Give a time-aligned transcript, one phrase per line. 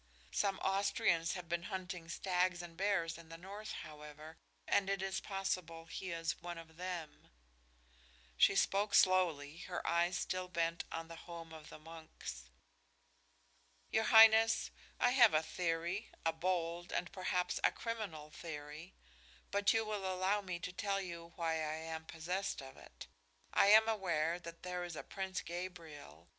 [0.31, 5.19] Some Austrians had been hunting stags and bears in the north, however, and it is
[5.21, 7.29] possible he is one of them."
[8.35, 12.49] She spoke slowly, her eyes still bent on the home of the monks.
[13.91, 18.95] "Your highness, I have a theory, a bold and perhaps a criminal theory,
[19.51, 23.05] but you will allow me to tell you why I am possessed of it.
[23.53, 26.27] I am aware that there is a Prince Gabriel.